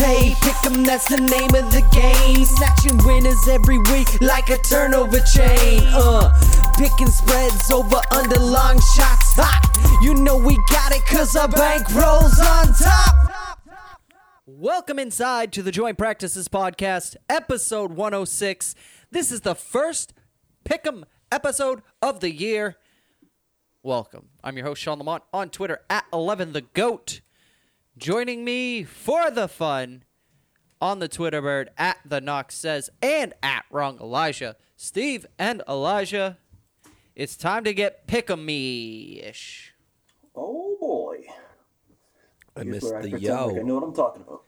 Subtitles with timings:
[0.00, 2.44] Hey, pick 'em, that's the name of the game.
[2.44, 5.82] Snatching winners every week like a turnover chain.
[5.88, 6.32] Uh,
[6.78, 9.34] picking spreads over under long shots.
[9.36, 9.98] Ha!
[10.02, 13.60] You know we got it cause our bank rolls on top.
[14.46, 18.74] Welcome inside to the Joint Practices Podcast, episode 106.
[19.10, 20.14] This is the first
[20.64, 22.76] Pick'em episode of the year.
[23.82, 24.30] Welcome.
[24.42, 27.20] I'm your host, Sean Lamont, on Twitter at 11 the GOAT.
[28.00, 30.04] Joining me for the fun
[30.80, 36.38] on the Twitter bird at the Knox says and at Wrong Elijah, Steve and Elijah.
[37.14, 39.74] It's time to get pick'em ish.
[40.34, 41.26] Oh boy.
[42.56, 44.44] I Here's missed where I the pretend like I know what I'm talking about.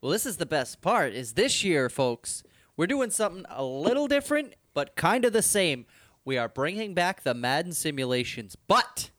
[0.00, 1.12] Well, this is the best part.
[1.12, 2.42] Is this year, folks,
[2.76, 5.86] we're doing something a little different, but kind of the same.
[6.24, 9.11] We are bringing back the Madden simulations, but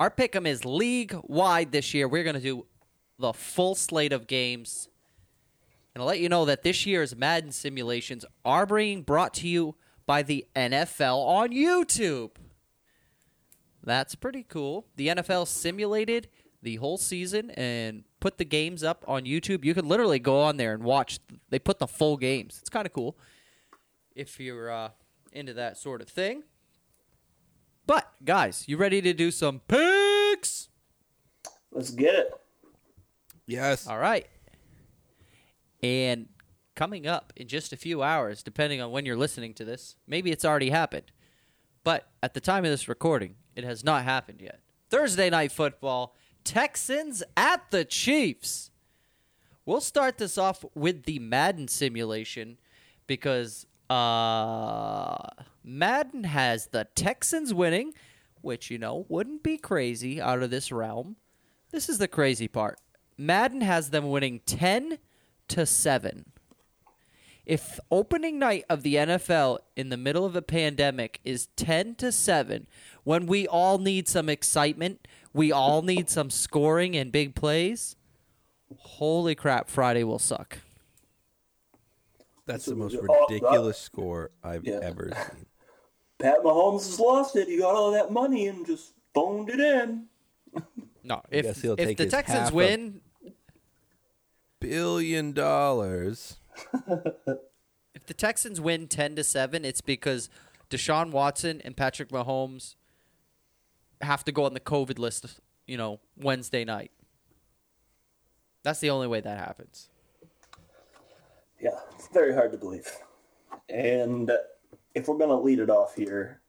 [0.00, 2.08] our pick'em is league wide this year.
[2.08, 2.66] We're going to do
[3.18, 4.88] the full slate of games,
[5.94, 9.74] and I'll let you know that this year's Madden simulations are being brought to you
[10.06, 12.30] by the NFL on YouTube.
[13.82, 14.86] That's pretty cool.
[14.96, 16.28] The NFL simulated
[16.62, 19.64] the whole season and put the games up on YouTube.
[19.64, 21.18] You can literally go on there and watch.
[21.50, 22.58] They put the full games.
[22.60, 23.16] It's kind of cool
[24.14, 24.90] if you're uh,
[25.32, 26.42] into that sort of thing.
[27.88, 30.68] But guys, you ready to do some picks?
[31.72, 32.30] Let's get it.
[33.46, 33.86] Yes.
[33.86, 34.26] All right.
[35.82, 36.28] And
[36.76, 40.30] coming up in just a few hours, depending on when you're listening to this, maybe
[40.30, 41.10] it's already happened.
[41.82, 44.60] But at the time of this recording, it has not happened yet.
[44.90, 46.14] Thursday night football,
[46.44, 48.70] Texans at the Chiefs.
[49.64, 52.58] We'll start this off with the Madden simulation
[53.06, 55.16] because uh,
[55.64, 57.94] Madden has the Texans winning,
[58.40, 61.16] which, you know, wouldn't be crazy out of this realm.
[61.70, 62.78] This is the crazy part.
[63.16, 64.98] Madden has them winning 10
[65.48, 66.24] to 7.
[67.44, 72.12] If opening night of the NFL in the middle of a pandemic is 10 to
[72.12, 72.66] 7,
[73.04, 77.96] when we all need some excitement, we all need some scoring and big plays,
[78.76, 80.58] holy crap, Friday will suck.
[82.48, 84.80] That's the most Oh, that- ridiculous score I've Yeah.
[84.82, 85.46] ever seen.
[86.18, 87.46] Pat Mahomes has lost it.
[87.46, 90.06] He got all that money and just phoned it in.
[91.04, 93.00] No, if, he'll if take the Texans win,
[94.60, 96.38] Billion dollars.
[97.94, 100.28] if the Texans win 10 to 7, it's because
[100.70, 102.74] Deshaun Watson and Patrick Mahomes
[104.00, 106.90] have to go on the COVID list, you know, Wednesday night.
[108.64, 109.88] That's the only way that happens.
[111.60, 112.90] Yeah, it's very hard to believe.
[113.68, 114.30] And
[114.94, 116.40] if we're going to lead it off here,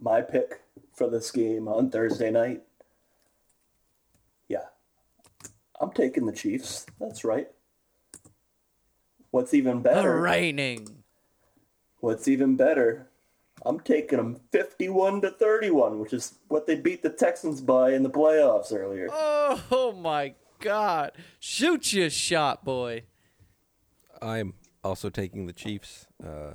[0.00, 0.60] my pick
[0.94, 2.62] for this game on Thursday night,
[4.48, 4.64] yeah,
[5.80, 6.86] I'm taking the Chiefs.
[7.00, 7.48] That's right.
[9.30, 10.20] What's even The better?
[10.20, 11.02] reigning.
[12.00, 13.08] What's even better?
[13.66, 18.02] I'm taking them 51 to 31, which is what they beat the Texans by in
[18.02, 19.08] the playoffs earlier.
[19.10, 21.12] Oh my God!
[21.40, 23.04] Shoot your shot, boy.
[24.22, 26.06] I'm also taking the Chiefs.
[26.24, 26.54] Uh,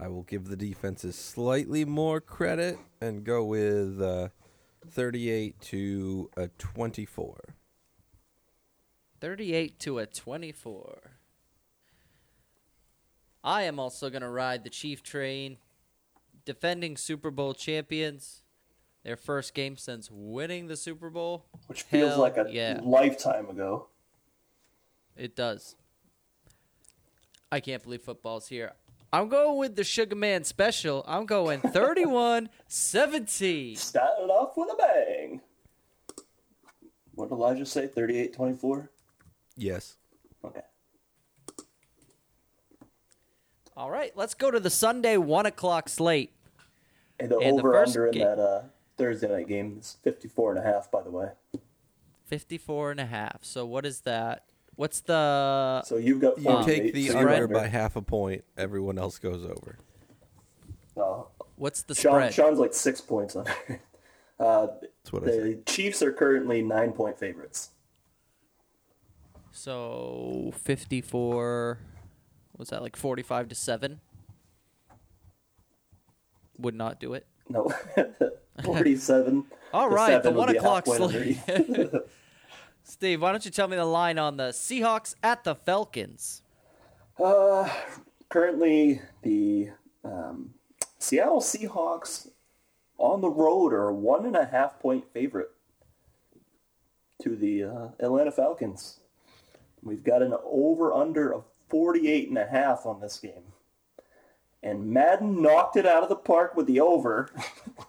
[0.00, 4.28] I will give the defenses slightly more credit and go with uh,
[4.90, 7.54] 38 to a 24.
[9.20, 11.10] Thirty-eight to a twenty-four.
[13.42, 15.58] I am also gonna ride the Chief train.
[16.44, 18.42] Defending Super Bowl champions.
[19.04, 21.46] Their first game since winning the Super Bowl.
[21.66, 22.80] Which feels Hell like a yeah.
[22.82, 23.88] lifetime ago.
[25.16, 25.74] It does.
[27.50, 28.72] I can't believe football's here.
[29.12, 31.02] I'm going with the Sugar Man special.
[31.08, 33.76] I'm going 31 17.
[33.76, 35.40] Started off with a bang.
[37.14, 37.86] What did Elijah say?
[37.86, 38.90] 38 24?
[39.56, 39.96] Yes.
[40.44, 40.60] Okay.
[43.76, 46.32] All right, let's go to the Sunday 1 o'clock slate.
[47.20, 48.62] And the And over first under in game- that uh,
[48.96, 51.28] Thursday night game is 54 and a half, by the way.
[52.26, 53.38] 54 and a half.
[53.44, 54.44] So what is that?
[54.78, 58.44] What's the So you've got You take the so under by half a point.
[58.56, 59.76] Everyone else goes over.
[60.96, 61.30] No.
[61.56, 62.32] what's the Sean, spread?
[62.32, 63.80] Sean's like six points on it.
[64.40, 65.42] Uh, That's what I said.
[65.42, 67.70] the Chiefs are currently nine point favorites.
[69.50, 71.80] So 54
[72.56, 74.00] was that like 45 to 7?
[76.58, 77.26] Would not do it.
[77.48, 77.68] No,
[78.64, 79.44] 47.
[79.72, 81.92] All to the one o'clock halfway slate.
[82.88, 86.40] Steve, why don't you tell me the line on the Seahawks at the Falcons?
[87.22, 87.68] Uh,
[88.30, 89.68] currently, the
[90.02, 90.54] um,
[90.98, 92.30] Seattle Seahawks
[92.96, 95.50] on the road are a one and a half point favorite
[97.22, 99.00] to the uh, Atlanta Falcons.
[99.82, 103.52] We've got an over under of 48 and a half on this game.
[104.62, 107.30] And Madden knocked it out of the park with the over,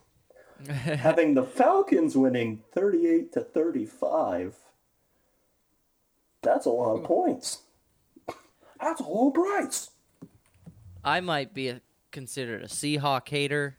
[0.70, 4.56] having the Falcons winning 38 to 35.
[6.42, 7.06] That's a lot of hmm.
[7.06, 7.62] points.
[8.80, 9.90] That's a low price.
[11.04, 11.82] I might be a,
[12.12, 13.78] considered a Seahawk hater,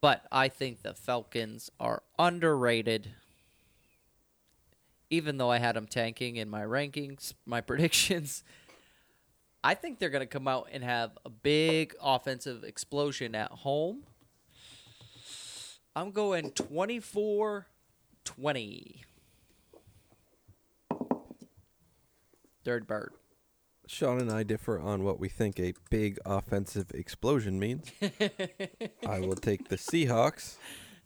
[0.00, 3.10] but I think the Falcons are underrated.
[5.10, 8.44] Even though I had them tanking in my rankings, my predictions,
[9.64, 14.04] I think they're going to come out and have a big offensive explosion at home.
[15.96, 17.66] I'm going 24
[18.24, 19.04] 20.
[22.68, 23.14] Third bird.
[23.86, 27.90] Sean and I differ on what we think a big offensive explosion means.
[29.08, 30.56] I will take the Seahawks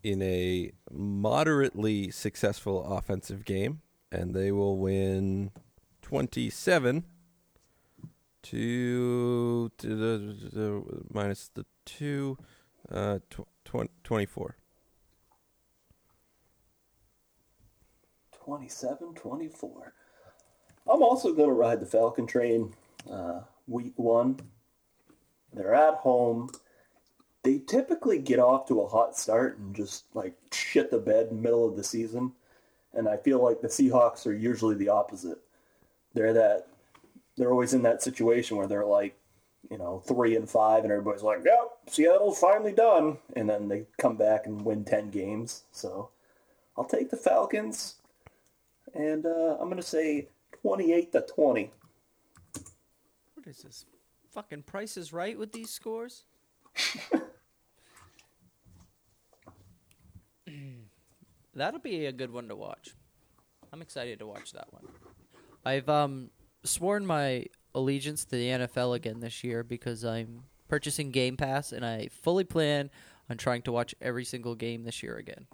[0.03, 5.53] in a moderately successful offensive game, and they will win
[6.03, 7.05] 27
[8.43, 10.82] to, to the, the
[11.14, 12.37] minus the 2,
[12.91, 14.56] uh, tw- tw- 24.
[18.32, 19.94] 27 24.
[20.90, 22.75] I'm also going to ride the Falcon train
[23.11, 24.40] uh, week one.
[25.52, 26.50] They're at home.
[27.43, 31.69] They typically get off to a hot start and just like shit the bed middle
[31.69, 32.32] of the season.
[32.94, 35.38] And I feel like the Seahawks are usually the opposite.
[36.14, 36.67] They're that
[37.37, 39.17] they're always in that situation where they're like,
[39.70, 43.87] you know, three and five, and everybody's like, "Yep, Seattle's finally done," and then they
[43.96, 45.64] come back and win ten games.
[45.73, 46.11] So,
[46.76, 47.94] I'll take the Falcons,
[48.93, 50.28] and uh, I'm gonna say
[50.62, 51.70] twenty-eight to twenty.
[53.35, 53.85] What is this?
[54.31, 56.25] Fucking Price is Right with these scores?
[61.55, 62.94] That'll be a good one to watch.
[63.73, 64.85] I'm excited to watch that one.
[65.64, 66.31] I've um
[66.64, 71.85] sworn my allegiance to the NFL again this year because I'm purchasing Game Pass and
[71.85, 72.91] I fully plan
[73.29, 75.47] on trying to watch every single game this year again.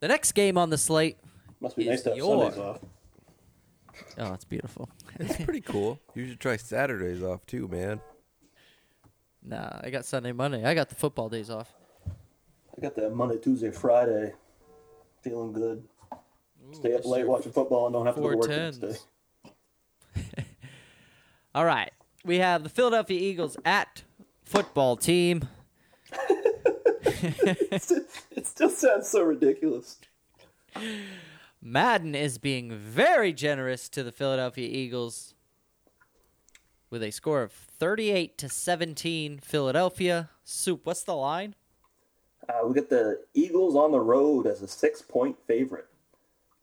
[0.00, 1.18] The next game on the slate.
[1.60, 2.80] Must be nice to have your- Sundays off.
[4.18, 4.88] Oh, it's beautiful.
[5.20, 5.98] It's pretty cool.
[6.14, 8.00] You should try Saturdays off too, man.
[9.42, 10.64] nah, I got Sunday, Monday.
[10.64, 11.74] I got the football days off.
[12.76, 14.32] I got that Monday, Tuesday, Friday,
[15.20, 15.86] feeling good.
[16.72, 18.96] Stay up late watching football and don't have to go to work the next day.
[21.54, 21.90] All right.
[22.24, 24.02] We have the Philadelphia Eagles at
[24.44, 25.48] football team.
[27.22, 29.98] It still sounds so ridiculous.
[31.62, 35.34] Madden is being very generous to the Philadelphia Eagles
[36.88, 40.30] with a score of 38 to 17 Philadelphia.
[40.42, 41.54] Soup, what's the line?
[42.48, 45.86] Uh, we get the Eagles on the road as a six-point favorite.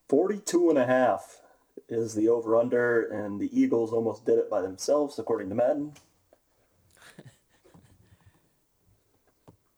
[0.09, 1.41] 42 and a half
[1.87, 5.93] is the over-under, and the Eagles almost did it by themselves, according to Madden.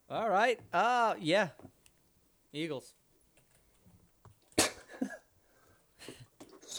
[0.10, 0.60] All right.
[0.74, 1.50] Uh yeah.
[2.54, 2.94] Eagles.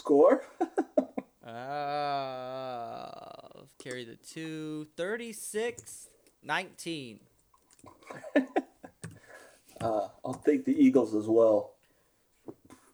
[0.01, 0.43] Score?
[1.43, 3.11] Uh
[3.83, 4.87] carry the two.
[4.95, 6.07] 36
[6.43, 7.19] 19.
[9.81, 11.73] I'll take the Eagles as well.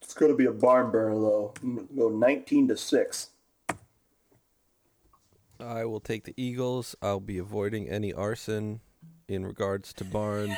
[0.02, 1.54] It's going to be a barn burner, though.
[1.62, 3.30] I'm gonna go 19 to 6.
[5.60, 6.96] I will take the Eagles.
[7.02, 8.80] I'll be avoiding any arson
[9.28, 10.58] in regards to Barnes.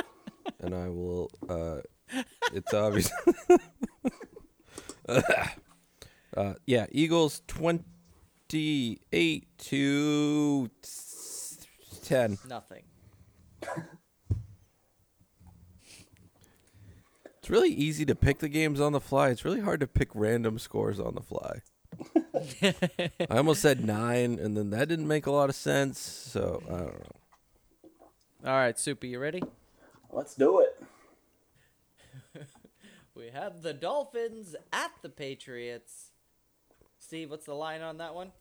[0.60, 1.80] and I will uh
[2.52, 3.10] it's obvious
[6.36, 10.70] uh yeah, Eagles 28 to
[12.04, 12.38] 10.
[12.48, 12.82] Nothing.
[17.44, 19.28] It's really easy to pick the games on the fly.
[19.28, 21.60] It's really hard to pick random scores on the fly.
[23.30, 26.78] I almost said 9 and then that didn't make a lot of sense, so I
[26.78, 27.16] don't know.
[28.46, 29.42] All right, Soupy, you ready?
[30.10, 30.82] Let's do it.
[33.14, 36.10] We have the Dolphins at the Patriots.
[37.14, 38.32] Steve, what's the line on that one?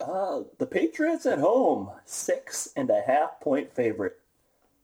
[0.00, 4.20] Uh, the Patriots at home, six and a half point favorite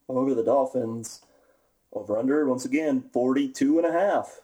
[0.08, 1.20] over the Dolphins.
[1.92, 4.40] Over under, once again, 42 and a half.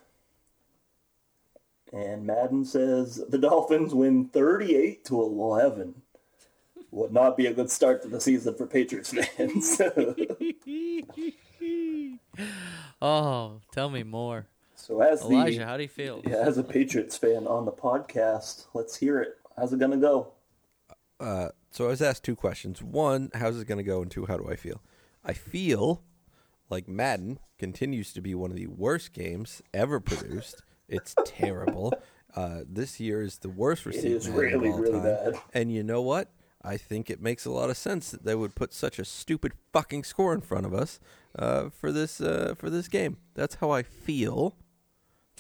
[1.93, 6.03] And Madden says the Dolphins win 38 to 11.
[6.93, 9.83] Would not be a good start to the season for Patriots fans.
[13.03, 14.47] Oh, tell me more.
[14.87, 16.23] So as Elijah, the how do you feel?
[16.25, 19.39] yeah, as a Patriots fan on the podcast, let's hear it.
[19.57, 20.33] How's it gonna go?
[21.19, 22.83] Uh, so I was asked two questions.
[22.83, 24.03] One, how's it going to go?
[24.03, 24.83] And two, how do I feel?
[25.25, 26.03] I feel
[26.69, 30.63] like Madden continues to be one of the worst games ever produced.
[30.89, 31.93] It's terrible.
[32.35, 35.03] Uh, this year is the worst received is Madden really, of all really time.
[35.03, 35.35] bad.
[35.55, 36.31] And you know what?
[36.63, 39.53] I think it makes a lot of sense that they would put such a stupid
[39.73, 41.01] fucking score in front of us
[41.39, 43.17] uh, for this uh, for this game.
[43.35, 44.55] That's how I feel.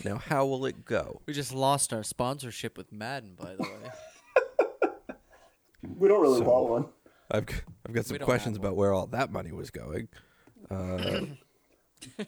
[0.04, 1.20] Now, how will it go?
[1.26, 3.90] We just lost our sponsorship with Madden, by the way.
[5.96, 6.86] We don't really So- want one.
[7.30, 7.54] I've g-
[7.86, 10.08] I've got some questions about where all that money was going.
[10.70, 11.20] Uh,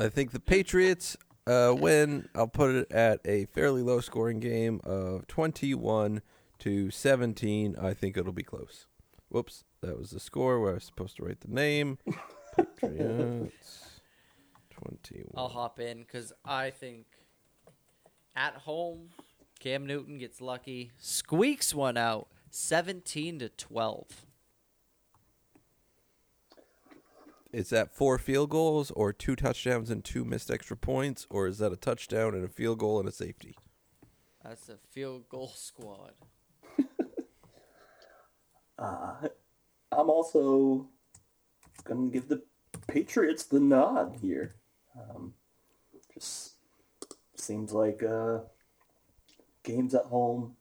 [0.00, 1.16] I think the Patriots
[1.46, 2.28] uh, win.
[2.34, 6.22] I'll put it at a fairly low scoring game of twenty-one
[6.60, 7.76] to seventeen.
[7.80, 8.86] I think it'll be close.
[9.28, 11.98] Whoops, that was the score where I was supposed to write the name.
[12.80, 13.91] Patriots
[14.82, 15.32] twenty-one.
[15.36, 17.06] I'll hop in because I think
[18.34, 19.10] at home,
[19.60, 24.26] Cam Newton gets lucky, squeaks one out, seventeen to twelve.
[27.52, 31.58] Is that four field goals or two touchdowns and two missed extra points, or is
[31.58, 33.54] that a touchdown and a field goal and a safety?
[34.42, 36.12] That's a field goal squad.
[38.78, 39.28] Uh,
[39.92, 40.88] I'm also
[41.84, 42.42] gonna give the
[42.88, 44.56] Patriots the nod here.
[47.42, 48.38] Just seems like uh,
[49.64, 50.54] games at home.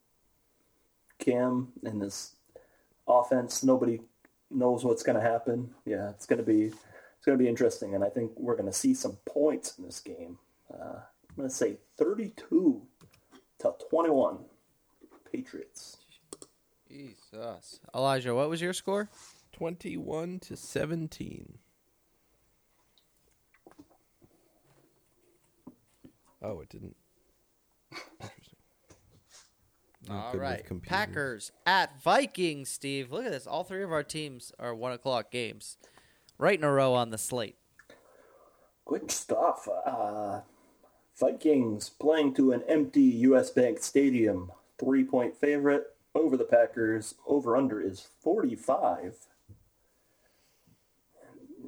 [1.19, 2.35] Cam and this
[3.07, 3.99] offense, nobody
[4.49, 5.75] knows what's gonna happen.
[5.85, 9.19] Yeah, it's gonna be it's gonna be interesting, and I think we're gonna see some
[9.27, 10.39] points in this game.
[10.73, 12.81] Uh, I'm gonna say 32
[13.59, 14.39] to 21,
[15.31, 15.97] Patriots.
[16.89, 17.79] Jesus.
[17.93, 19.07] Elijah, what was your score?
[19.51, 21.59] 21 to 17.
[26.41, 26.95] Oh, it didn't.
[28.21, 28.57] Interesting.
[30.07, 30.65] Not All good with right.
[30.65, 30.89] computers.
[30.89, 33.11] Packers at Vikings, Steve.
[33.11, 33.45] Look at this.
[33.45, 35.77] All three of our teams are one o'clock games.
[36.39, 37.57] Right in a row on the slate.
[38.85, 39.67] Good stuff.
[39.85, 40.41] Uh,
[41.19, 43.51] Vikings playing to an empty U.S.
[43.51, 44.51] Bank Stadium.
[44.79, 47.13] Three point favorite over the Packers.
[47.27, 49.27] Over under is 45.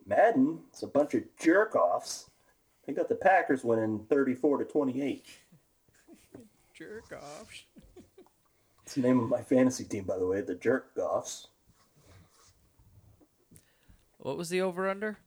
[0.07, 2.31] Madden, it's a bunch of jerk offs.
[2.85, 5.25] They got the Packers winning 34 to 28.
[6.73, 7.47] Jerk off.
[8.83, 11.47] It's the name of my fantasy team, by the way, the Jerk Offs.
[14.17, 15.17] What was the over under?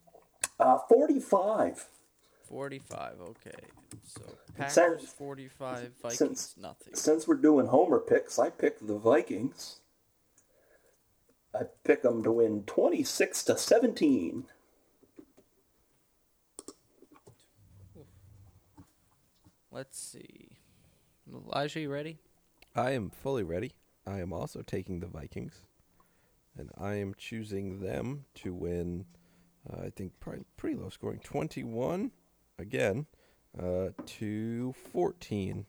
[0.59, 1.85] Uh, 45.
[2.47, 3.13] 45.
[3.21, 3.51] Okay.
[4.03, 4.21] So
[4.55, 6.93] Packers Since- 45, Vikings since- nothing.
[6.95, 9.79] Since we're doing Homer picks, I picked the Vikings.
[11.53, 14.45] I pick them to win 26 to 17.
[19.77, 20.57] Let's see.
[21.31, 22.17] Elijah, you ready?
[22.75, 23.73] I am fully ready.
[24.07, 25.61] I am also taking the Vikings.
[26.57, 29.05] And I am choosing them to win,
[29.71, 32.09] uh, I think, probably pretty low scoring 21
[32.57, 33.05] again
[33.55, 35.67] uh, to 14.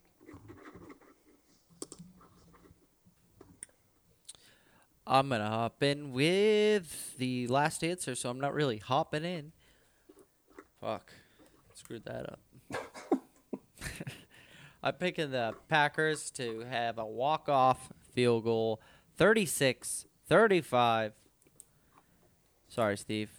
[5.06, 9.52] I'm gonna hop in with the last answer, so I'm not really hopping in.
[10.80, 11.12] Fuck,
[11.74, 12.40] screwed that up.
[14.82, 18.80] I'm picking the Packers to have a walk-off field goal,
[19.18, 21.12] 36-35.
[22.68, 23.30] Sorry, Steve.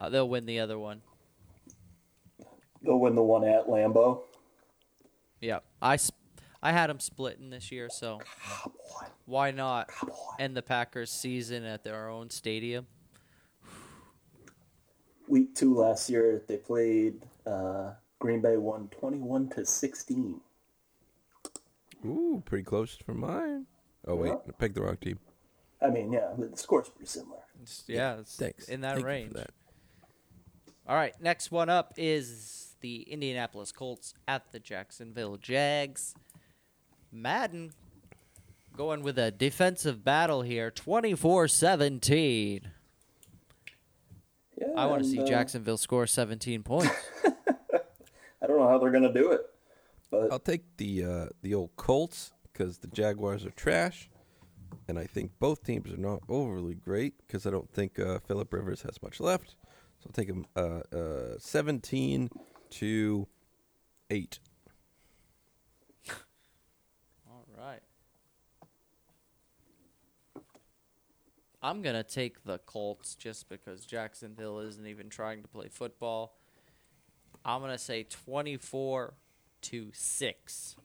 [0.00, 1.02] Uh, they'll win the other one.
[2.82, 4.22] They'll win the one at Lambeau.
[5.40, 6.16] Yeah, I, sp-
[6.62, 8.20] I had them splitting this year, so
[9.26, 9.90] why not
[10.38, 12.86] end the Packers season at their own stadium?
[15.28, 20.40] Week two last year, they played uh, Green Bay won 21 to 16.
[22.04, 23.66] Ooh, pretty close for mine.
[24.06, 25.18] Oh, wait, I picked the wrong team.
[25.80, 27.38] I mean, yeah, the score's pretty similar.
[27.62, 28.68] It's- yeah, it's Thanks.
[28.68, 29.32] in that Thank you for range.
[29.34, 29.50] that.
[30.86, 36.14] All right, next one up is the Indianapolis Colts at the Jacksonville Jags.
[37.10, 37.72] Madden
[38.76, 42.64] going with a defensive battle here, 24-17.
[44.60, 46.90] Yeah, I want to and, see uh, Jacksonville score 17 points.
[48.42, 49.40] I don't know how they're going to do it,
[50.20, 54.08] but I'll take the uh, the old Colts because the Jaguars are trash,
[54.86, 58.52] and I think both teams are not overly great because I don't think uh, Philip
[58.52, 59.56] Rivers has much left.
[59.98, 62.30] So I'll take him uh, uh seventeen
[62.70, 63.26] to
[64.08, 64.38] eight.
[67.28, 67.80] All right.
[71.60, 76.36] I'm going to take the Colts just because Jacksonville isn't even trying to play football.
[77.42, 79.14] I'm going to say 24
[79.64, 80.76] to 6.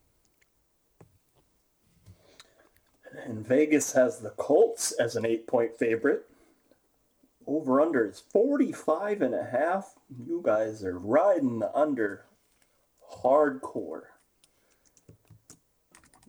[3.25, 6.25] And Vegas has the Colts as an eight point favorite.
[7.45, 9.95] Over under is 45 and a half.
[10.09, 12.25] You guys are riding the under
[13.23, 14.03] hardcore.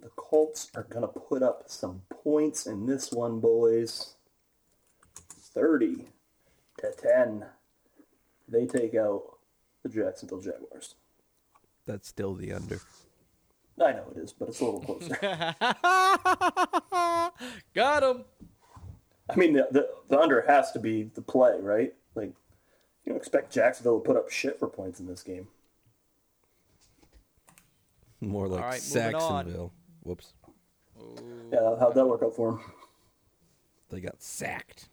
[0.03, 4.15] The Colts are going to put up some points in this one, boys.
[5.29, 6.07] 30
[6.79, 7.45] to 10.
[8.49, 9.37] They take out
[9.83, 10.95] the Jacksonville Jaguars.
[11.87, 12.81] That's still the under.
[13.83, 15.17] I know it is, but it's a little closer.
[17.75, 18.25] Got him.
[19.29, 21.95] I mean, the, the, the under has to be the play, right?
[22.15, 22.33] Like,
[23.05, 25.49] you don't expect Jacksonville to put up shit for points in this game.
[28.21, 28.81] More like right.
[28.81, 29.71] Saxonville.
[30.03, 30.35] Whoops.
[31.01, 31.15] Oh.
[31.53, 32.61] Yeah, how'd that work out for him?
[33.89, 34.89] They got sacked.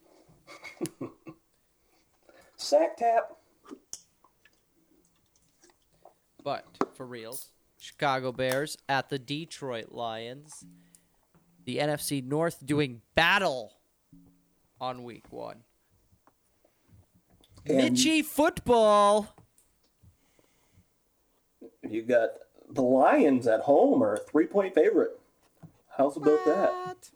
[2.55, 3.36] Sack tap.
[6.47, 6.63] But
[6.93, 10.63] for reals, Chicago Bears at the Detroit Lions.
[11.65, 13.73] The NFC North doing battle
[14.79, 15.65] on week one.
[17.65, 19.35] And- Mitchie football.
[21.83, 22.29] You got
[22.69, 25.19] the Lions at home are a three point favorite.
[25.97, 26.71] How's about that?
[26.71, 27.09] What?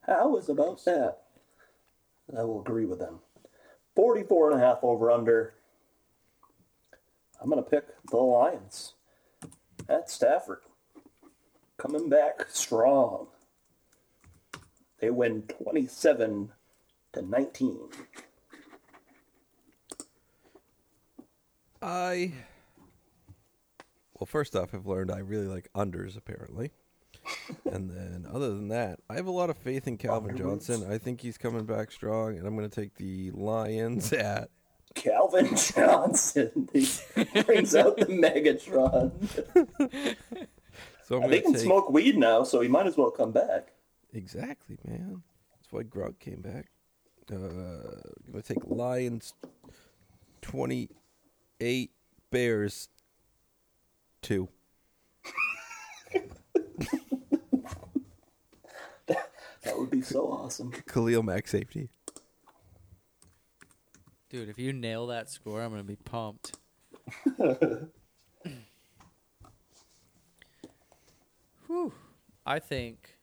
[0.00, 1.18] How is about that?
[2.36, 3.20] I will agree with them.
[3.94, 5.54] 44 and a half over under.
[7.42, 8.94] I'm going to pick the Lions
[9.88, 10.60] at Stafford.
[11.76, 13.26] Coming back strong.
[15.00, 16.52] They win 27
[17.14, 17.78] to 19.
[21.82, 22.32] I.
[24.14, 26.70] Well, first off, I've learned I really like unders, apparently.
[27.64, 30.86] and then, other than that, I have a lot of faith in Calvin Johnson.
[30.88, 34.50] I think he's coming back strong, and I'm going to take the Lions at.
[34.94, 36.86] Calvin Johnson he
[37.42, 39.12] brings out the Megatron.
[41.04, 41.62] So I'm They can take.
[41.62, 43.72] smoke weed now, so he might as well come back.
[44.14, 45.22] Exactly, man.
[45.54, 46.66] That's why Gronk came back.
[47.30, 49.34] Uh, I'm to take Lions
[50.42, 51.90] 28,
[52.30, 52.88] Bears
[54.22, 54.48] 2.
[59.64, 60.72] That would be so awesome.
[60.88, 61.88] Khalil Mack safety.
[64.32, 66.52] Dude, if you nail that score, I'm going to be pumped.
[71.66, 71.92] Whew.
[72.46, 73.18] I think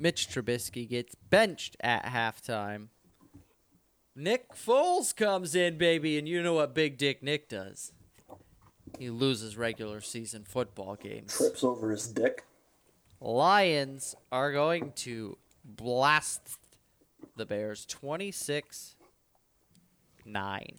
[0.00, 2.88] Mitch Trubisky gets benched at halftime.
[4.16, 7.92] Nick Foles comes in, baby, and you know what Big Dick Nick does.
[8.98, 11.36] He loses regular season football games.
[11.36, 12.42] Trips over his dick.
[13.20, 16.58] Lions are going to blast
[17.36, 18.95] the Bears 26
[20.26, 20.78] 9.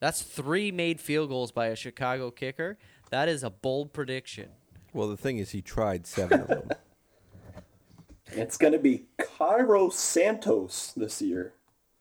[0.00, 2.78] That's three made field goals by a Chicago kicker.
[3.10, 4.50] That is a bold prediction.
[4.92, 6.68] Well, the thing is, he tried seven of them.
[8.36, 11.52] It's going to be Cairo Santos this year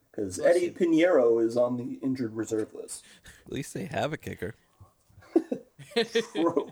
[0.10, 3.04] because Eddie Piñeiro is on the injured reserve list.
[3.46, 4.56] At least they have a kicker.
[6.34, 6.72] True.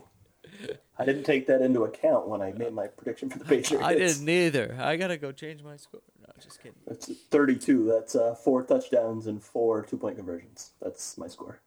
[0.98, 3.84] I didn't take that into account when I made my prediction for the Patriots.
[3.84, 4.76] I didn't either.
[4.80, 6.00] I gotta go change my score.
[6.20, 6.78] No, just kidding.
[6.86, 7.86] That's 32.
[7.86, 10.72] That's uh, four touchdowns and four two point conversions.
[10.80, 11.60] That's my score.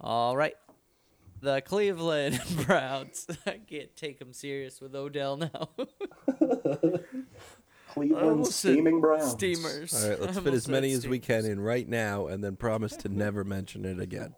[0.00, 0.54] All right.
[1.42, 3.26] The Cleveland Browns.
[3.46, 5.70] I can't take them serious with Odell now.
[7.92, 9.32] Cleveland steaming Browns.
[9.32, 10.04] Steamers.
[10.04, 12.44] All right, let's I fit as many said as we can in right now and
[12.44, 14.34] then promise to never mention it again.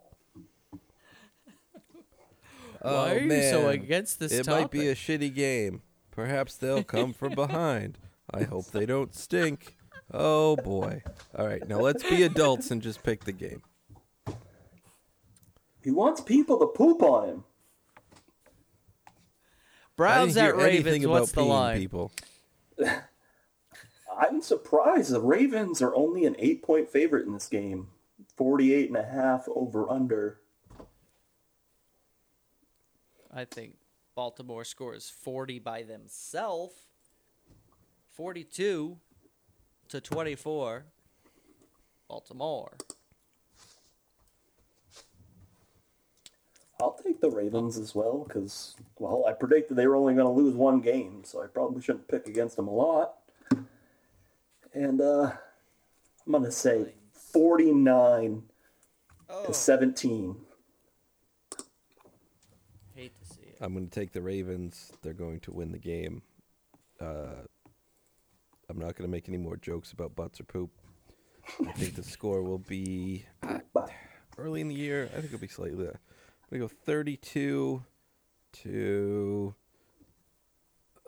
[2.83, 5.81] Oh, Why are you so against this Oh, It might be a shitty game.
[6.11, 7.97] Perhaps they'll come from behind.
[8.29, 9.77] I hope they don't stink.
[10.11, 11.01] Oh boy.
[11.37, 13.61] All right, now let's be adults and just pick the game.
[15.83, 17.43] He wants people to poop on him.
[19.95, 21.05] Browns I at didn't hear anything Ravens.
[21.05, 21.79] about What's the line?
[21.79, 22.11] people.
[24.19, 27.87] I'm surprised the Ravens are only an eight point favorite in this game.
[28.37, 30.39] 48 and a half over under.
[33.35, 33.75] I think
[34.15, 36.75] Baltimore scores 40 by themselves.
[38.11, 38.97] 42
[39.89, 40.85] to 24.
[42.07, 42.77] Baltimore.
[46.79, 50.31] I'll take the Ravens as well because, well, I predicted they were only going to
[50.31, 53.15] lose one game, so I probably shouldn't pick against them a lot.
[54.73, 55.31] And uh,
[56.25, 58.43] I'm going to say 49
[59.45, 60.35] to 17.
[62.95, 63.52] Hate to see it.
[63.63, 64.91] I'm going to take the Ravens.
[65.01, 66.21] They're going to win the game.
[66.99, 67.45] Uh,
[68.69, 70.69] I'm not going to make any more jokes about butts or poop.
[71.65, 73.59] I think the score will be uh,
[74.37, 75.05] early in the year.
[75.11, 75.85] I think it'll be slightly.
[75.85, 75.93] I'm
[76.49, 77.83] going to go 32
[78.51, 79.55] to.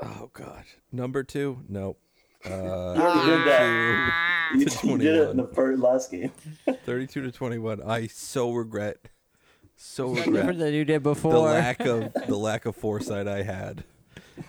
[0.01, 0.63] Oh God,
[0.93, 1.61] number two?
[1.67, 1.99] Nope.
[2.45, 4.51] Uh, you already did that.
[4.55, 6.31] You, you did it in the first, last game.
[6.85, 7.81] 32 to 21.
[7.81, 9.09] I so regret,
[9.75, 11.31] so Different regret than you did before.
[11.33, 11.51] the before.
[11.51, 13.83] lack of the lack of foresight I had.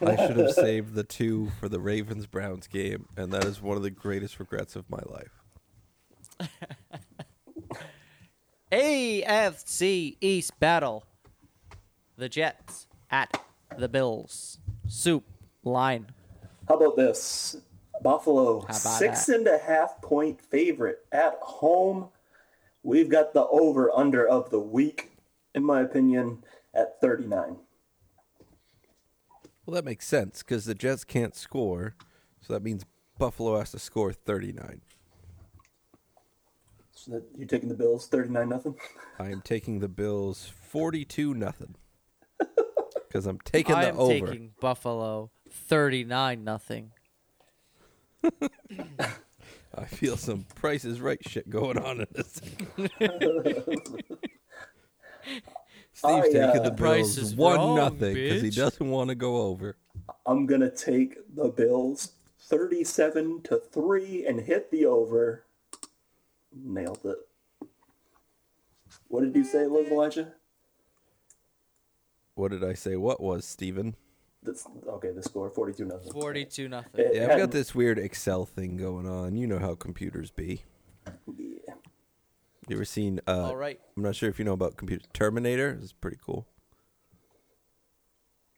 [0.01, 3.77] I should have saved the two for the Ravens Browns game, and that is one
[3.77, 6.51] of the greatest regrets of my life.
[8.73, 11.05] AFC East battle.
[12.17, 13.41] The Jets at
[13.77, 14.59] the Bills.
[14.89, 15.25] Soup
[15.63, 16.07] line.
[16.69, 17.57] How about this?
[18.03, 19.37] Buffalo, about six that?
[19.37, 22.09] and a half point favorite at home.
[22.83, 25.13] We've got the over under of the week,
[25.57, 27.57] in my opinion, at 39.
[29.65, 31.97] Well, that makes sense because the Jets can't score,
[32.41, 32.85] so that means
[33.19, 34.83] Buffalo has to score 39.
[36.93, 38.77] So that you're taking the Bills 39 nothing?
[39.19, 41.75] I am taking the Bills 42 nothing.
[43.09, 44.27] Because I'm taking the I'm over.
[44.27, 46.91] taking Buffalo 39 nothing.
[49.75, 52.41] I feel some Price is Right shit going on in this.
[55.93, 59.09] Steve's I, taking uh, the Price Bills is one wrong, nothing because he doesn't want
[59.09, 59.77] to go over.
[60.27, 65.45] I'm going to take the Bills 37 to 3 and hit the over.
[66.55, 67.17] Nailed it.
[69.09, 70.33] What did you say it was, Elijah?
[72.35, 72.97] What did I say?
[72.97, 73.97] What was Steven?
[74.43, 76.13] That's, okay, the score 42 nothing.
[76.13, 77.11] 42 nothing.
[77.13, 79.37] Yeah, I've got this weird Excel thing going on.
[79.37, 80.63] You know how computers be.
[82.67, 82.73] Yeah.
[82.75, 83.21] You ever seen?
[83.27, 83.81] Uh, All right.
[83.97, 85.79] I'm not sure if you know about computer Terminator.
[85.81, 86.47] It's pretty cool.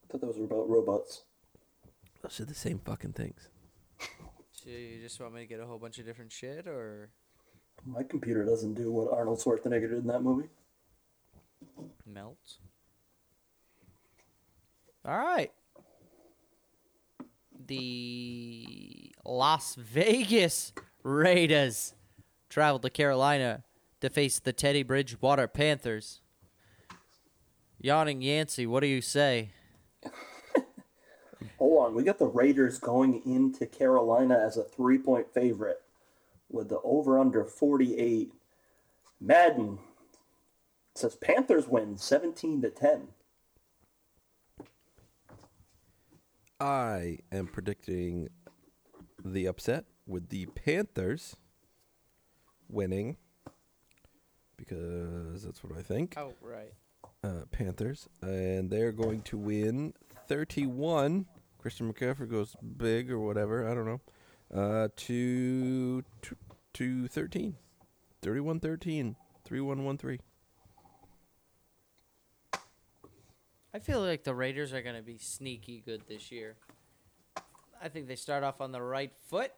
[0.04, 1.22] I thought those were about robots.
[2.22, 3.48] Those are the same fucking things.
[4.52, 7.10] So you just want me to get a whole bunch of different shit or
[7.86, 10.48] My computer doesn't do what Arnold Schwarzenegger did in that movie.
[12.04, 12.36] melt?
[15.06, 15.52] All right.
[17.66, 20.72] The Las Vegas
[21.04, 21.94] Raiders
[22.50, 23.62] traveled to Carolina
[24.00, 26.20] to face the Teddy Bridgewater Panthers.
[27.80, 29.50] Yawning Yancey, what do you say?
[31.58, 35.82] Hold on, we got the Raiders going into Carolina as a three point favorite
[36.48, 38.32] with the over under 48.
[39.20, 39.78] Madden
[40.94, 43.08] says Panthers win 17 to 10.
[46.60, 48.28] I am predicting
[49.24, 51.36] the upset with the Panthers
[52.68, 53.16] winning
[54.58, 56.14] because that's what I think.
[56.18, 56.74] Oh, right.
[57.24, 59.94] Uh, Panthers, and they're going to win
[60.28, 61.26] 31.
[61.58, 63.68] Christian McCaffrey goes big or whatever.
[63.68, 64.00] I don't know.
[64.54, 66.36] Uh, to to,
[66.74, 67.56] to 13.
[68.22, 69.16] 31 13.
[69.44, 70.20] 3 1 1 3.
[73.74, 76.56] I feel like the Raiders are going to be sneaky good this year.
[77.80, 79.52] I think they start off on the right foot.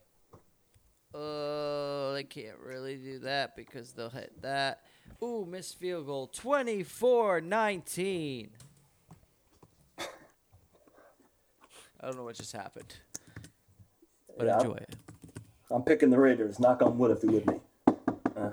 [1.14, 4.82] Uh, they can't really do that because they'll hit that.
[5.22, 8.50] Ooh, missed field goal 24 19.
[12.02, 12.94] I don't know what just happened,
[14.38, 14.56] but Yeah.
[14.58, 14.96] enjoy it.
[15.70, 16.58] I'm picking the Raiders.
[16.58, 17.60] Knock on wood if you're with me.
[18.36, 18.52] Uh,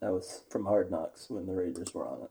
[0.00, 2.30] that was from Hard Knocks when the Raiders were on it.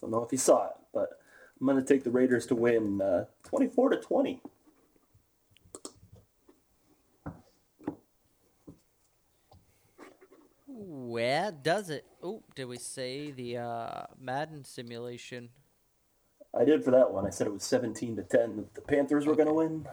[0.00, 1.20] Don't know if you saw it, but
[1.60, 4.40] I'm going to take the Raiders to win uh, 24 to 20.
[11.08, 12.04] Where does it?
[12.22, 15.48] Oh, did we say the uh, Madden simulation?
[16.54, 17.26] I did for that one.
[17.26, 18.56] I said it was 17 to 10.
[18.56, 19.88] that The Panthers were going to win.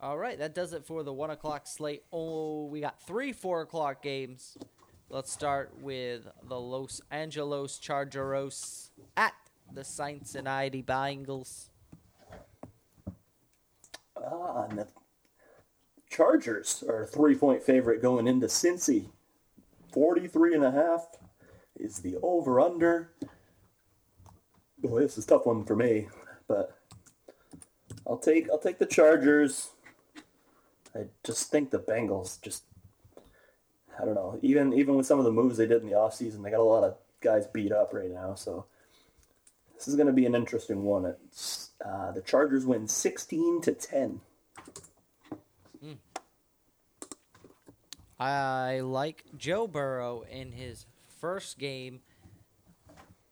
[0.00, 2.04] All right, that does it for the one o'clock slate.
[2.10, 4.56] Oh, we got three four o'clock games.
[5.10, 9.34] Let's start with the Los Angeles Chargeros at
[9.74, 11.68] the Cincinnati Bengals.
[14.16, 14.86] Ah, and
[16.18, 19.10] Chargers are a three point favorite going into Cincy.
[19.92, 21.06] 43 and a half
[21.78, 23.12] is the over under.
[24.80, 26.08] Boy, this is a tough one for me,
[26.48, 26.76] but
[28.04, 29.70] I'll take I'll take the Chargers.
[30.92, 32.64] I just think the Bengals just
[33.96, 34.40] I don't know.
[34.42, 36.64] Even even with some of the moves they did in the offseason, they got a
[36.64, 38.66] lot of guys beat up right now, so
[39.76, 41.04] this is going to be an interesting one.
[41.04, 44.20] It's, uh, the Chargers win 16 to 10.
[48.18, 50.86] I like Joe Burrow in his
[51.20, 52.00] first game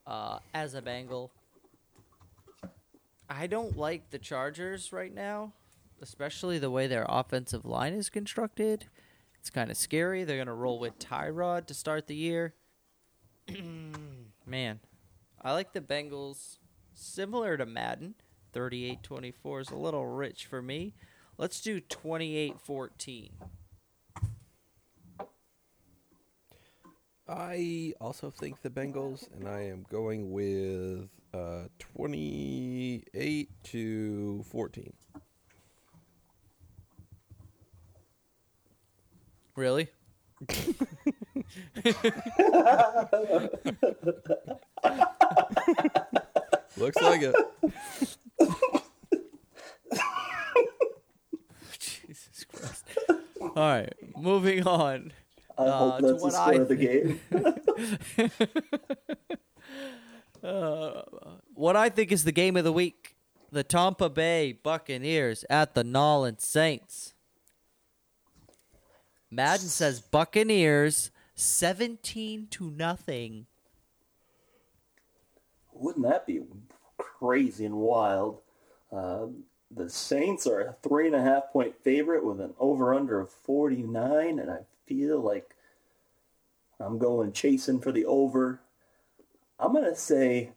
[0.06, 1.32] uh, as a Bengal.
[3.28, 5.52] I don't like the Chargers right now,
[6.00, 8.86] especially the way their offensive line is constructed.
[9.40, 10.22] It's kind of scary.
[10.22, 12.54] They're going to roll with Tyrod to start the year.
[14.46, 14.78] Man,
[15.42, 16.58] I like the Bengals
[16.94, 18.14] similar to Madden.
[18.54, 20.94] 38-24 is a little rich for me.
[21.36, 23.30] Let's do 28-14.
[27.28, 34.92] I also think the Bengals, and I am going with uh, 28 to 14.
[39.56, 39.88] Really?
[46.76, 47.34] Looks like it.
[51.78, 52.84] Jesus Christ.
[53.40, 55.12] All right, moving on.
[55.58, 57.20] I Uh, hope that's the what score I of the game.
[61.54, 63.16] What I think is the game of the week
[63.50, 67.14] the Tampa Bay Buccaneers at the Nolan Saints.
[69.30, 73.46] Madden says Buccaneers 17 to nothing.
[75.72, 76.40] Wouldn't that be
[76.98, 78.40] crazy and wild?
[78.92, 83.20] Um, the Saints are a three and a half point favorite with an over under
[83.20, 85.54] of 49, and I feel like
[86.80, 88.60] I'm going chasing for the over.
[89.58, 90.52] I'm going to say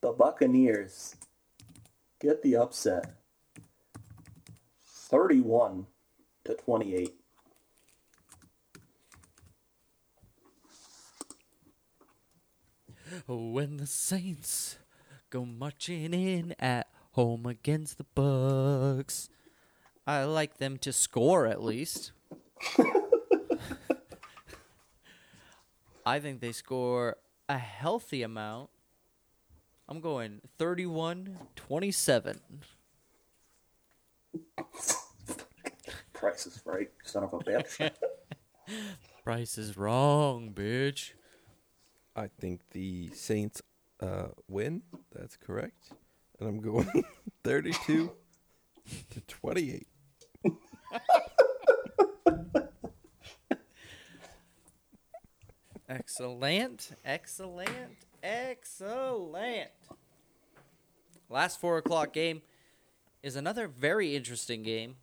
[0.00, 1.16] the Buccaneers
[2.20, 3.14] get the upset
[4.84, 5.86] 31
[6.44, 7.14] to 28.
[13.26, 14.78] When the Saints
[15.30, 19.28] go marching in at home against the Bucks.
[20.06, 22.12] I like them to score at least.
[26.06, 27.16] I think they score
[27.48, 28.70] a healthy amount.
[29.88, 32.40] I'm going 31 27.
[36.12, 37.90] Price is right, son of a bitch.
[39.24, 41.12] Price is wrong, bitch.
[42.16, 43.60] I think the Saints
[44.00, 44.82] uh, win.
[45.12, 45.90] That's correct.
[46.38, 47.04] And I'm going
[47.44, 48.12] 32
[49.10, 49.86] to 28.
[55.88, 59.70] Excellent, excellent, excellent.
[61.28, 62.40] Last four o'clock game
[63.22, 64.96] is another very interesting game.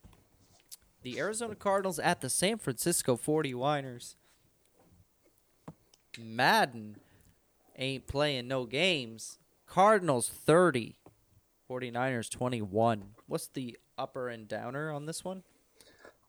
[1.03, 4.15] The Arizona Cardinals at the San Francisco 49ers.
[6.19, 6.97] Madden
[7.77, 9.37] ain't playing no games.
[9.67, 10.95] Cardinals 30,
[11.69, 13.11] 49ers 21.
[13.27, 15.43] What's the upper and downer on this one?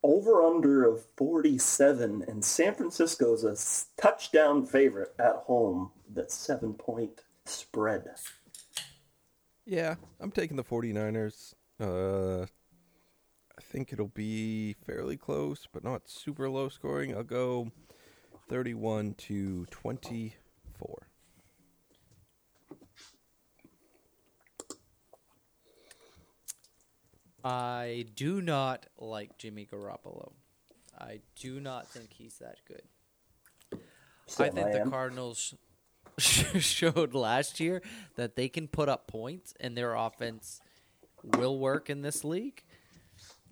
[0.03, 3.57] Over under of 47 and san francisco's a
[4.01, 8.05] touchdown favorite at home that's seven point spread
[9.65, 11.55] Yeah, I'm taking the 49ers.
[11.81, 17.15] Uh, I think it'll be fairly close, but not super low scoring.
[17.17, 17.71] I'll go
[18.49, 21.07] 31 to 24.
[27.45, 30.33] I do not like Jimmy Garoppolo.
[30.99, 32.83] I do not think he's that good.
[34.39, 34.91] I think I the.
[34.91, 35.55] Cardinals
[36.19, 37.83] showed last year
[38.17, 40.61] that they can put up points and their offense
[41.25, 42.63] will work in this league.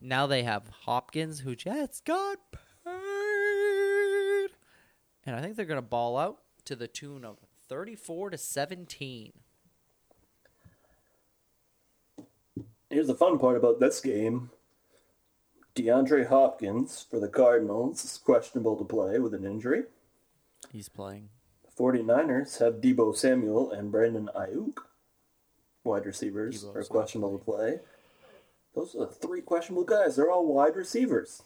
[0.00, 2.38] Now they have Hopkins, who just got
[2.84, 4.50] paid.
[5.26, 9.32] And I think they're going to ball out to the tune of 34 to 17.
[12.90, 14.50] Here's the fun part about this game
[15.76, 19.84] DeAndre Hopkins for the Cardinals is questionable to play with an injury.
[20.72, 21.28] He's playing.
[21.64, 24.78] The 49ers have Deebo Samuel and Brandon Aiyuk.
[25.84, 27.78] Wide receivers are questionable to play.
[28.74, 30.16] Those are the three questionable guys.
[30.16, 31.42] They're all wide receivers.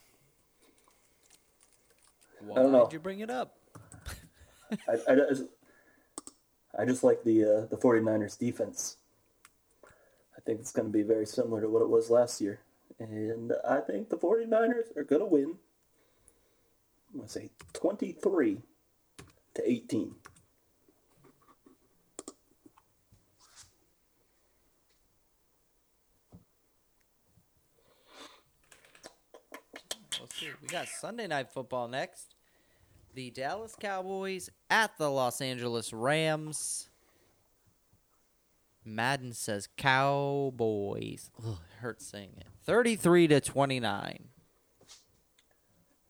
[2.41, 2.85] Why don't know.
[2.85, 3.57] did you bring it up?
[4.89, 5.45] I, I, just,
[6.79, 8.97] I just like the uh, the 49ers defense.
[10.45, 12.61] I think it's going to be very similar to what it was last year.
[12.99, 15.57] And I think the 49ers are going to win.
[17.13, 18.59] I'm going to say 23
[19.55, 20.15] to 18.
[30.21, 30.49] Let's see.
[30.61, 32.35] We got Sunday night football next.
[33.15, 36.91] The Dallas Cowboys at the Los Angeles Rams.
[38.85, 41.31] Madden says Cowboys.
[41.39, 42.47] Ugh, it hurts saying it.
[42.65, 44.25] 33 to 29.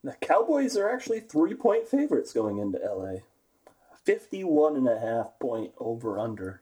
[0.02, 3.20] The Cowboys are actually three point favorites going into LA.
[4.04, 6.60] 51 and a half point over under.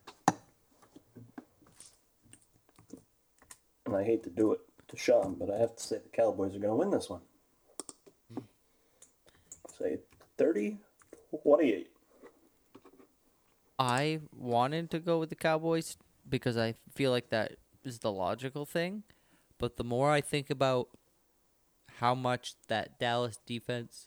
[3.93, 6.57] and I hate to do it to Sean, but I have to say the Cowboys
[6.57, 7.21] are going to win this one.
[9.79, 9.99] Say
[10.39, 10.79] 30
[11.43, 11.89] 28.
[13.83, 15.97] I wanted to go with the Cowboys
[16.29, 19.03] because I feel like that is the logical thing.
[19.59, 20.87] But the more I think about
[21.99, 24.07] how much that Dallas defense.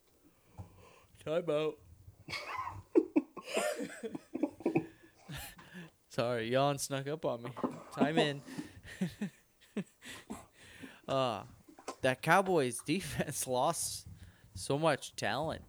[1.25, 1.73] Time out.
[6.09, 7.49] Sorry, yawn snuck up on me.
[7.97, 8.41] Time in.
[11.09, 11.41] uh,
[12.01, 14.07] that Cowboys defense lost
[14.53, 15.63] so much talent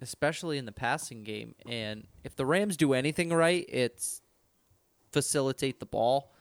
[0.00, 1.54] especially in the passing game.
[1.66, 4.20] And if the Rams do anything right, it's
[5.12, 6.34] facilitate the ball.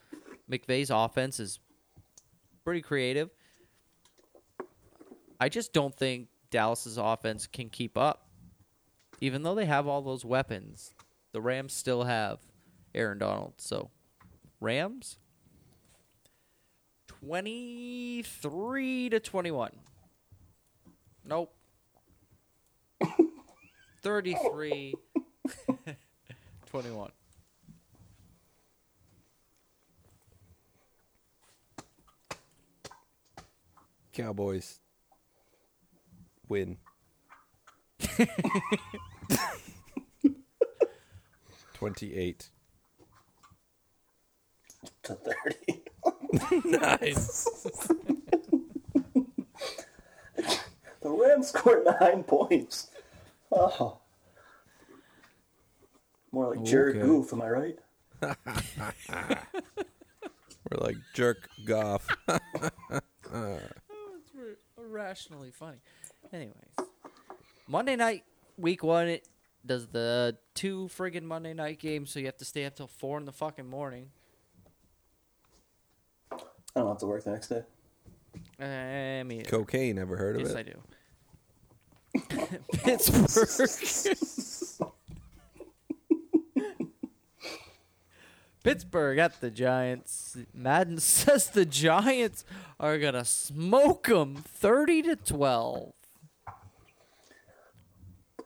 [0.49, 1.59] McVay's offense is
[2.63, 3.29] pretty creative.
[5.39, 8.29] I just don't think Dallas's offense can keep up.
[9.19, 10.93] Even though they have all those weapons,
[11.31, 12.39] the Rams still have
[12.93, 13.53] Aaron Donald.
[13.57, 13.89] So,
[14.59, 15.17] Rams
[17.07, 19.71] 23 to 21.
[21.25, 21.56] Nope.
[24.07, 24.95] 33
[26.67, 27.11] 21.
[34.13, 34.79] Cowboys
[36.47, 36.77] win.
[41.73, 42.49] Twenty-eight.
[45.03, 45.83] to 30.
[46.63, 47.45] Nice.
[51.01, 52.89] The Rams scored nine points.
[53.51, 53.99] Oh.
[56.31, 57.05] More like Jared Okay.
[57.05, 57.79] Goof, am I right?
[60.69, 62.07] We're like jerk goff.
[63.33, 63.59] Oh,
[64.77, 65.79] irrationally funny.
[66.31, 66.55] Anyways,
[67.67, 68.23] Monday night,
[68.57, 69.27] week one, it
[69.65, 73.17] does the two friggin' Monday night games, so you have to stay up till four
[73.17, 74.11] in the fucking morning.
[76.31, 76.37] I
[76.75, 77.63] don't have to work the next day.
[78.61, 79.99] Eh, I mean, Cocaine.
[79.99, 80.53] Ever heard of yes, it?
[80.53, 80.81] Yes, I do.
[82.73, 84.17] Pittsburgh.
[88.63, 90.37] Pittsburgh at the Giants.
[90.53, 92.43] Madden says the Giants
[92.79, 95.93] are gonna smoke them, thirty to twelve.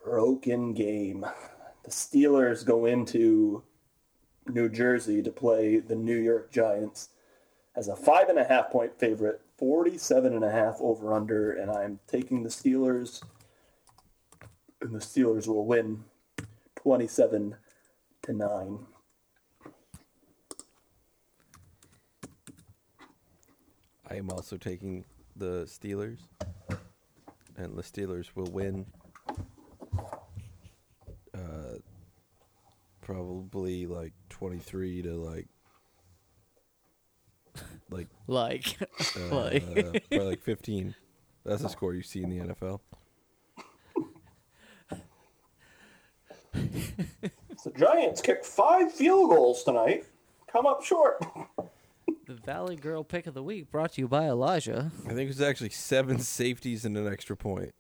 [0.03, 1.25] Broken game.
[1.83, 3.63] The Steelers go into
[4.47, 7.09] New Jersey to play the New York Giants
[7.75, 11.71] as a five and a half point favorite, 47 and a half over under, and
[11.71, 13.23] I'm taking the Steelers,
[14.81, 16.03] and the Steelers will win
[16.75, 17.55] 27
[18.23, 18.79] to 9.
[24.09, 25.05] I am also taking
[25.37, 26.19] the Steelers,
[27.55, 28.85] and the Steelers will win.
[31.33, 31.77] Uh,
[32.99, 35.47] probably like twenty-three to like,
[37.89, 38.77] like, Like,
[39.15, 39.63] uh, like.
[40.09, 40.93] probably like fifteen.
[41.45, 42.81] That's a score you see in the NFL.
[47.63, 50.05] The Giants kicked five field goals tonight.
[50.51, 51.23] Come up short.
[52.25, 54.91] The Valley Girl pick of the week brought to you by Elijah.
[55.05, 57.73] I think it was actually seven safeties and an extra point.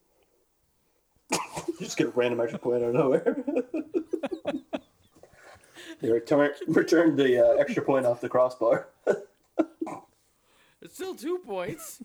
[1.67, 3.43] You just get a random extra point out of nowhere.
[6.01, 8.87] they return, returned the uh, extra point off the crossbar.
[10.81, 12.01] It's still two points.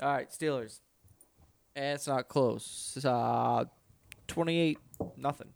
[0.00, 0.80] All right, Steelers.
[1.74, 2.94] And it's not close.
[2.96, 3.64] It's, uh,
[4.36, 4.78] 28
[5.16, 5.48] nothing.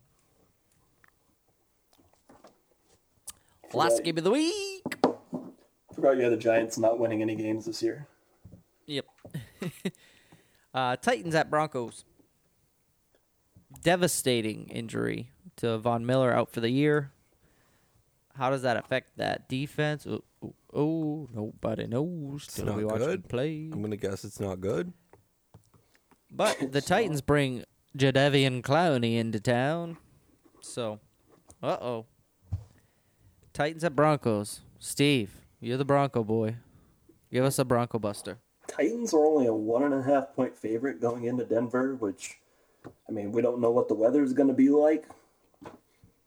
[3.75, 4.83] Last Forgot- game of the week.
[5.95, 8.07] Forgot you had the Giants not winning any games this year.
[8.87, 9.05] Yep.
[10.75, 12.07] uh, Titans at Broncos.
[13.83, 17.13] Devastating injury to Von Miller out for the year.
[18.35, 20.07] How does that affect that defense?
[20.07, 22.45] Oh, oh, oh, nobody knows.
[22.45, 23.29] It's till not we watch good.
[23.29, 23.69] play.
[23.71, 24.95] I'm gonna guess it's not good.
[26.31, 27.65] But the Titans bring
[27.97, 29.97] Jadeveon Clowney into town.
[30.61, 31.01] So,
[31.63, 32.07] uh oh.
[33.53, 34.61] Titans at Broncos.
[34.79, 36.57] Steve, you're the Bronco boy.
[37.33, 38.39] Give us a Bronco Buster.
[38.69, 42.39] Titans are only a one and a half point favorite going into Denver, which,
[43.09, 45.07] I mean, we don't know what the weather's going to be like.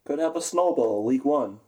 [0.05, 1.59] Could have a snowball week one.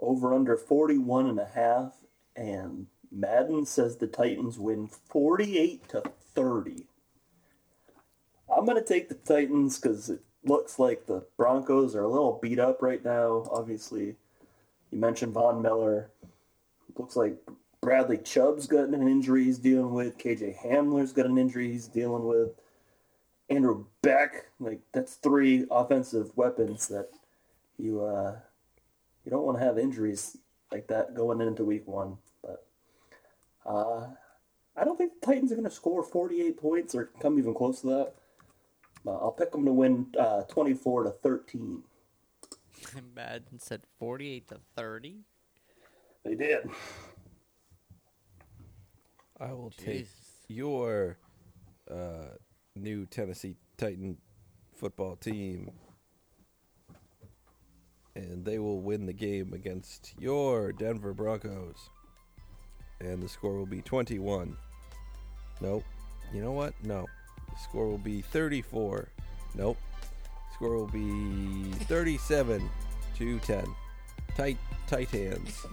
[0.00, 1.92] Over under 41 and a half,
[2.34, 6.02] and Madden says the Titans win 48 to
[6.34, 6.87] 30.
[8.54, 12.38] I'm going to take the Titans because it looks like the Broncos are a little
[12.40, 13.46] beat up right now.
[13.50, 14.16] Obviously,
[14.90, 16.10] you mentioned Von Miller.
[16.96, 17.36] Looks like
[17.80, 20.18] Bradley Chubb's got an injury he's dealing with.
[20.18, 22.50] KJ Hamler's got an injury he's dealing with.
[23.50, 27.08] Andrew Beck, like that's three offensive weapons that
[27.78, 28.36] you uh,
[29.24, 30.36] you don't want to have injuries
[30.70, 32.18] like that going into week one.
[32.42, 32.66] But
[33.64, 34.08] uh,
[34.76, 37.80] I don't think the Titans are going to score 48 points or come even close
[37.82, 38.14] to that.
[39.06, 41.82] Uh, I'll pick them to win uh, 24 to 13.
[43.14, 45.20] Madden said 48 to 30.
[46.24, 46.68] They did.
[49.40, 50.08] I will take
[50.48, 51.18] your
[51.90, 52.34] uh,
[52.74, 54.18] new Tennessee Titan
[54.74, 55.70] football team,
[58.14, 61.90] and they will win the game against your Denver Broncos.
[63.00, 64.56] And the score will be 21.
[65.60, 65.84] Nope.
[66.32, 66.74] You know what?
[66.82, 67.06] No.
[67.52, 69.08] The score will be 34.
[69.54, 69.78] Nope.
[70.54, 72.68] Score will be 37
[73.16, 73.66] to 10.
[74.36, 75.66] Tight, tight hands.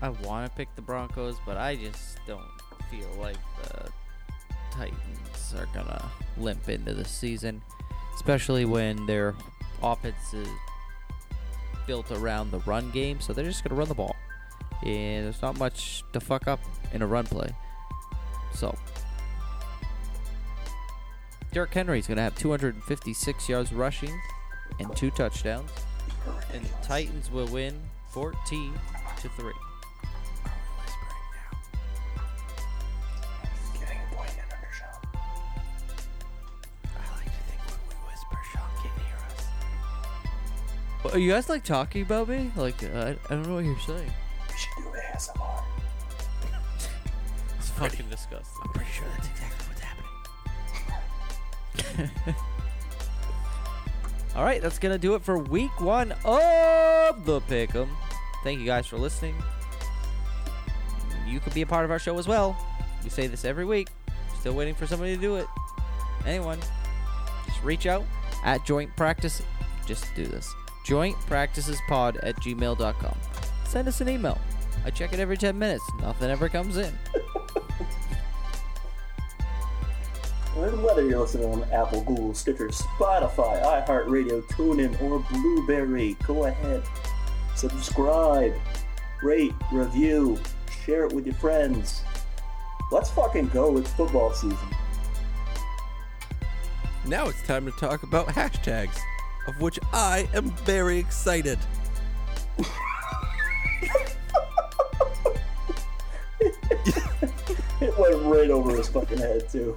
[0.00, 2.40] I want to pick the Broncos, but I just don't
[2.90, 3.90] feel like the
[4.70, 6.04] Titans are to
[6.36, 7.60] limp into the season,
[8.14, 9.34] especially when their
[9.82, 10.48] offense is
[11.86, 14.14] built around the run game, so they're just to run the ball.
[14.84, 16.60] And there's not much to fuck up
[16.92, 17.50] in a run play.
[18.54, 18.76] So,
[21.52, 24.18] Derrick Henry's going to have 256 yards rushing
[24.78, 25.70] and two touchdowns.
[26.52, 27.74] And the Titans will win
[28.10, 28.72] 14
[29.20, 29.52] to 3.
[33.74, 34.88] Getting a point in under Sean.
[36.84, 39.46] I like to think when we whisper, Sean can hear us.
[41.04, 42.50] Well, Are you guys like talking about me?
[42.56, 44.12] Like, uh, I don't know what you're saying.
[45.14, 45.62] We should do ASMR.
[47.58, 48.62] It's fucking disgusting.
[48.62, 49.80] I'm pretty sure that's exactly what's
[51.94, 52.36] happening.
[54.36, 57.88] All right, that's gonna do it for week one of the Pick'em.
[58.44, 59.34] Thank you guys for listening.
[61.26, 62.56] You could be a part of our show as well.
[63.02, 63.88] We say this every week.
[64.38, 65.46] Still waiting for somebody to do it.
[66.24, 66.58] Anyone,
[67.46, 68.04] just reach out
[68.44, 69.42] at Joint Practice.
[69.86, 70.54] Just do this.
[70.86, 73.16] Joint Practices Pod at gmail.com.
[73.66, 74.38] Send us an email.
[74.84, 75.84] I check it every 10 minutes.
[76.00, 76.92] Nothing ever comes in.
[80.56, 86.82] And whether you're listening on Apple, Google, Stitcher, Spotify, iHeartRadio, TuneIn, or Blubrry, go ahead,
[87.54, 88.52] subscribe,
[89.22, 90.36] rate, review,
[90.84, 92.02] share it with your friends.
[92.90, 93.76] Let's fucking go.
[93.76, 94.58] It's football season.
[97.06, 98.98] Now it's time to talk about hashtags,
[99.46, 101.58] of which I am very excited.
[108.88, 109.76] his fucking head, too.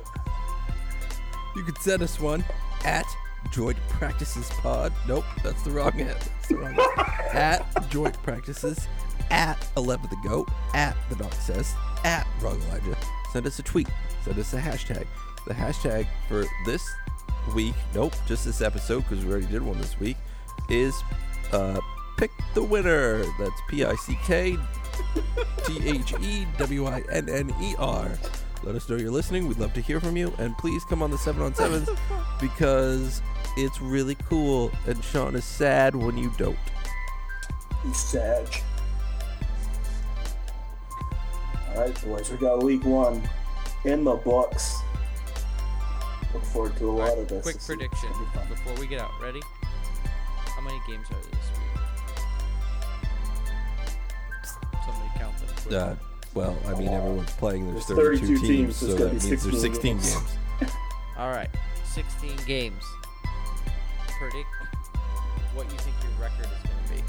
[1.56, 2.44] You could send us one
[2.86, 3.06] at
[3.52, 4.94] Joint Practices Pod.
[5.08, 6.18] Nope, that's the wrong ad.
[6.18, 6.78] That's the wrong
[7.34, 8.88] at Joint Practices,
[9.30, 12.98] at 11 the Goat, at the Dog Says, at Wrong Elijah.
[13.34, 13.88] Send us a tweet.
[14.24, 15.06] Send us a hashtag.
[15.48, 16.88] The hashtag for this
[17.56, 20.18] week, nope, just this episode because we already did one this week,
[20.70, 20.94] is
[21.52, 21.80] uh,
[22.18, 23.24] Pick the Winner.
[23.40, 24.58] That's P I C K
[25.66, 28.12] T H E W I N N E R.
[28.64, 29.48] Let us know you're listening.
[29.48, 30.34] We'd love to hear from you.
[30.38, 31.98] And please come on the 7 on 7s
[32.42, 33.22] because
[33.58, 34.72] it's really cool.
[34.86, 36.58] And Sean is sad when you don't.
[37.84, 38.48] He's sad.
[41.70, 43.28] Alright, boys, we got week one
[43.86, 44.76] in the books.
[46.34, 47.42] Look forward to a lot of this.
[47.44, 49.12] Quick This prediction be before we get out.
[49.22, 49.42] Ready?
[50.46, 51.72] How many games are there this week?
[54.86, 55.48] Somebody count them.
[55.64, 55.74] quick.
[55.74, 55.96] Uh,
[56.34, 57.72] well, I mean, everyone's playing.
[57.72, 60.16] There's, There's 32, 32 teams, teams, so so that gotta means there's 16 16 games.
[60.60, 60.72] games.
[61.18, 61.50] All right,
[61.86, 62.84] 16 games.
[64.20, 64.48] Predict
[65.56, 67.04] what you think your record is going to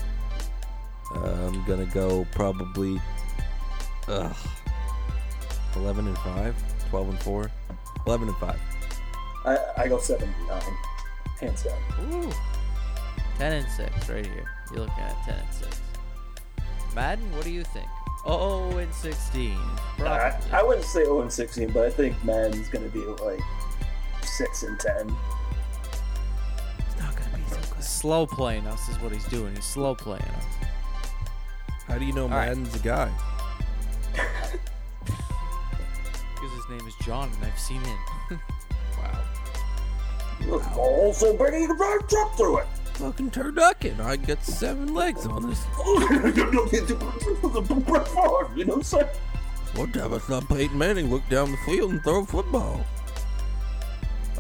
[1.15, 1.29] be.
[1.29, 3.01] Uh, I'm gonna go probably
[4.09, 4.35] ugh,
[5.77, 7.51] 11 and 5, 12 and 4,
[8.07, 8.61] 11 and 5.
[9.45, 10.63] I, I go 79.
[11.41, 11.79] Hands down.
[12.13, 12.33] Ooh.
[13.39, 14.45] 10 and 6 right here.
[14.71, 15.81] You're looking at 10 and 6.
[16.95, 17.89] Madden, what do you think?
[18.25, 19.59] Oh, and 16.
[19.99, 23.41] I, I wouldn't say 0 and 16, but I think Madden's going to be like
[24.25, 25.17] 6 and 10.
[26.79, 27.83] It's not gonna be so good.
[27.83, 29.55] Slow playing us is what he's doing.
[29.55, 30.45] He's slow playing us.
[31.87, 32.49] How do you know right.
[32.49, 33.11] Madden's a guy?
[36.35, 37.99] Because his name is John and I've seen him.
[40.51, 40.73] Wow.
[40.77, 42.67] Also bringing the right truck through it.
[42.95, 44.01] Fucking turducken.
[44.01, 45.65] I got seven legs on this.
[48.55, 49.07] You know what I'm saying?
[49.75, 52.85] One time I saw Peyton Manning look down the field and throw a football.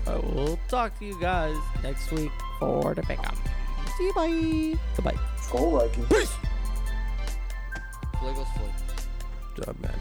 [0.06, 3.34] I will talk to you guys next week for the pickup.
[3.96, 4.78] See you, bye.
[4.96, 5.18] Goodbye.
[5.40, 6.04] Skull Viking.
[6.06, 6.32] Peace.
[8.16, 9.64] Fliggles flick.
[9.64, 10.00] John Madden.